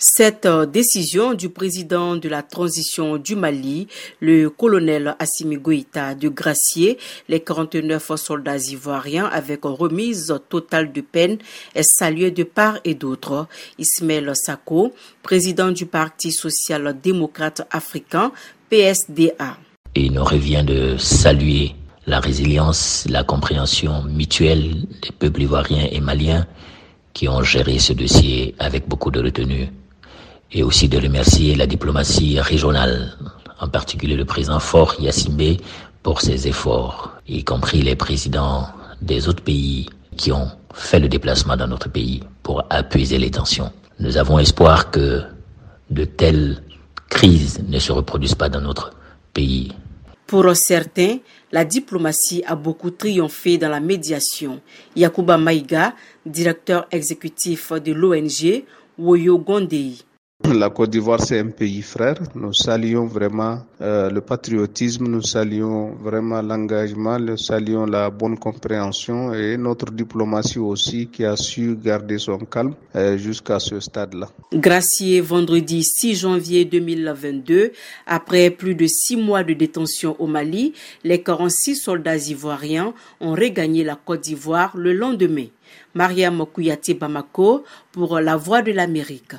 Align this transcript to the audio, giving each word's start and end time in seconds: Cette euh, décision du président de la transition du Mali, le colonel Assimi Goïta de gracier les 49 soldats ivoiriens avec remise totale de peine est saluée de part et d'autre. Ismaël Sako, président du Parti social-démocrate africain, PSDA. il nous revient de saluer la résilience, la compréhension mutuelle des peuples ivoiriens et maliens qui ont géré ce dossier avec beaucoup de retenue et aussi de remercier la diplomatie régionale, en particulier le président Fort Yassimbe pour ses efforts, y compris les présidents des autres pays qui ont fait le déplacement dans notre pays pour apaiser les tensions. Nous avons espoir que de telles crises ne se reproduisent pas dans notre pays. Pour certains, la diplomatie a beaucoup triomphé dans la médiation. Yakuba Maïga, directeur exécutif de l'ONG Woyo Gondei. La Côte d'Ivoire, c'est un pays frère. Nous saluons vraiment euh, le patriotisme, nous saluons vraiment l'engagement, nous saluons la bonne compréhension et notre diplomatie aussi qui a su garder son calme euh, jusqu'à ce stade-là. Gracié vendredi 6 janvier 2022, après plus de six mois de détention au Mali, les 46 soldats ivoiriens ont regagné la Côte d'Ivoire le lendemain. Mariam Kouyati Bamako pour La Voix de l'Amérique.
Cette 0.00 0.46
euh, 0.46 0.64
décision 0.64 1.34
du 1.34 1.48
président 1.48 2.14
de 2.14 2.28
la 2.28 2.44
transition 2.44 3.16
du 3.16 3.34
Mali, 3.34 3.88
le 4.20 4.48
colonel 4.48 5.16
Assimi 5.18 5.56
Goïta 5.56 6.14
de 6.14 6.28
gracier 6.28 6.98
les 7.28 7.40
49 7.40 8.12
soldats 8.14 8.58
ivoiriens 8.58 9.24
avec 9.26 9.64
remise 9.64 10.32
totale 10.48 10.92
de 10.92 11.00
peine 11.00 11.38
est 11.74 11.82
saluée 11.82 12.30
de 12.30 12.44
part 12.44 12.78
et 12.84 12.94
d'autre. 12.94 13.48
Ismaël 13.76 14.30
Sako, 14.36 14.94
président 15.24 15.72
du 15.72 15.86
Parti 15.86 16.30
social-démocrate 16.30 17.66
africain, 17.72 18.30
PSDA. 18.70 19.56
il 19.96 20.12
nous 20.12 20.24
revient 20.24 20.62
de 20.64 20.96
saluer 20.96 21.74
la 22.06 22.20
résilience, 22.20 23.04
la 23.10 23.24
compréhension 23.24 24.04
mutuelle 24.04 24.86
des 25.02 25.10
peuples 25.18 25.42
ivoiriens 25.42 25.88
et 25.90 26.00
maliens 26.00 26.46
qui 27.14 27.28
ont 27.28 27.42
géré 27.42 27.80
ce 27.80 27.92
dossier 27.92 28.54
avec 28.60 28.86
beaucoup 28.86 29.10
de 29.10 29.20
retenue 29.20 29.68
et 30.52 30.62
aussi 30.62 30.88
de 30.88 30.98
remercier 30.98 31.54
la 31.54 31.66
diplomatie 31.66 32.40
régionale, 32.40 33.16
en 33.60 33.68
particulier 33.68 34.16
le 34.16 34.24
président 34.24 34.60
Fort 34.60 34.94
Yassimbe 34.98 35.56
pour 36.02 36.20
ses 36.20 36.48
efforts, 36.48 37.12
y 37.26 37.44
compris 37.44 37.82
les 37.82 37.96
présidents 37.96 38.68
des 39.02 39.28
autres 39.28 39.42
pays 39.42 39.88
qui 40.16 40.32
ont 40.32 40.50
fait 40.72 41.00
le 41.00 41.08
déplacement 41.08 41.56
dans 41.56 41.66
notre 41.68 41.90
pays 41.90 42.22
pour 42.42 42.64
apaiser 42.70 43.18
les 43.18 43.30
tensions. 43.30 43.70
Nous 44.00 44.16
avons 44.16 44.38
espoir 44.38 44.90
que 44.90 45.22
de 45.90 46.04
telles 46.04 46.62
crises 47.08 47.62
ne 47.66 47.78
se 47.78 47.92
reproduisent 47.92 48.34
pas 48.34 48.48
dans 48.48 48.60
notre 48.60 48.92
pays. 49.32 49.72
Pour 50.26 50.44
certains, 50.54 51.18
la 51.52 51.64
diplomatie 51.64 52.44
a 52.46 52.54
beaucoup 52.54 52.90
triomphé 52.90 53.56
dans 53.56 53.70
la 53.70 53.80
médiation. 53.80 54.60
Yakuba 54.94 55.38
Maïga, 55.38 55.94
directeur 56.26 56.86
exécutif 56.90 57.72
de 57.72 57.92
l'ONG 57.92 58.64
Woyo 58.98 59.38
Gondei. 59.38 59.94
La 60.44 60.70
Côte 60.70 60.90
d'Ivoire, 60.90 61.20
c'est 61.20 61.40
un 61.40 61.48
pays 61.48 61.82
frère. 61.82 62.16
Nous 62.36 62.52
saluons 62.52 63.06
vraiment 63.06 63.58
euh, 63.80 64.08
le 64.08 64.20
patriotisme, 64.20 65.08
nous 65.08 65.20
saluons 65.20 65.94
vraiment 65.96 66.40
l'engagement, 66.40 67.18
nous 67.18 67.36
saluons 67.36 67.86
la 67.86 68.08
bonne 68.08 68.38
compréhension 68.38 69.34
et 69.34 69.56
notre 69.56 69.90
diplomatie 69.90 70.60
aussi 70.60 71.08
qui 71.08 71.24
a 71.24 71.36
su 71.36 71.76
garder 71.76 72.18
son 72.18 72.38
calme 72.38 72.74
euh, 72.94 73.18
jusqu'à 73.18 73.58
ce 73.58 73.80
stade-là. 73.80 74.28
Gracié 74.54 75.20
vendredi 75.20 75.82
6 75.82 76.14
janvier 76.14 76.64
2022, 76.64 77.72
après 78.06 78.50
plus 78.50 78.76
de 78.76 78.86
six 78.86 79.16
mois 79.16 79.42
de 79.42 79.54
détention 79.54 80.14
au 80.20 80.28
Mali, 80.28 80.72
les 81.02 81.20
46 81.20 81.74
soldats 81.76 82.16
ivoiriens 82.16 82.94
ont 83.20 83.32
regagné 83.32 83.82
la 83.82 83.96
Côte 83.96 84.20
d'Ivoire 84.22 84.76
le 84.76 84.92
lendemain. 84.92 85.46
Mariam 85.94 86.46
Kouyati 86.46 86.94
Bamako 86.94 87.64
pour 87.92 88.20
La 88.20 88.36
Voix 88.36 88.62
de 88.62 88.72
l'Amérique. 88.72 89.34